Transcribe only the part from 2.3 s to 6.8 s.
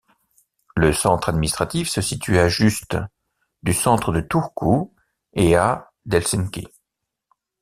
à juste du centre de Turku, et à d'Helsinki.